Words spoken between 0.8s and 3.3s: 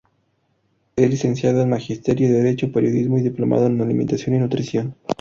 Es licenciado en Magisterio, Derecho, Periodismo y